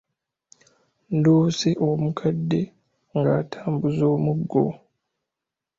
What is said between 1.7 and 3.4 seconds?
omukadde nga